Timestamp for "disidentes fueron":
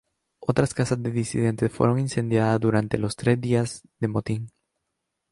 1.11-1.99